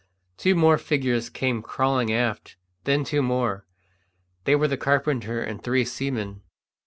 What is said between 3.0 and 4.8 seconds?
two more. They were the